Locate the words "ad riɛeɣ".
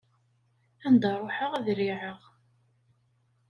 1.55-2.19